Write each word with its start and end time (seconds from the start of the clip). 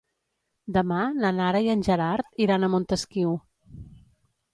Demà 0.77 1.01
na 1.17 1.29
Nara 1.39 1.61
i 1.67 1.69
en 1.73 1.83
Gerard 1.87 2.41
iran 2.45 2.65
a 2.65 2.71
Montesquiu. 2.77 3.37